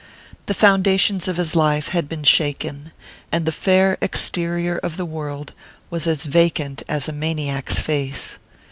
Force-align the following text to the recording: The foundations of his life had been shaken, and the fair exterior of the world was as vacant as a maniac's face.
The 0.47 0.55
foundations 0.55 1.27
of 1.27 1.37
his 1.37 1.55
life 1.55 1.89
had 1.89 2.09
been 2.09 2.23
shaken, 2.23 2.91
and 3.31 3.45
the 3.45 3.51
fair 3.51 3.99
exterior 4.01 4.79
of 4.79 4.97
the 4.97 5.05
world 5.05 5.53
was 5.91 6.07
as 6.07 6.23
vacant 6.23 6.81
as 6.89 7.07
a 7.07 7.13
maniac's 7.13 7.77
face. 7.79 8.39